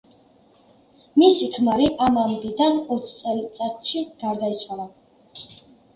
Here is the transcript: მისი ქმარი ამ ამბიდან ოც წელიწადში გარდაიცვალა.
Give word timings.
მისი 1.23 1.49
ქმარი 1.57 1.89
ამ 2.05 2.17
ამბიდან 2.23 2.79
ოც 2.97 3.13
წელიწადში 3.21 4.03
გარდაიცვალა. 4.25 4.89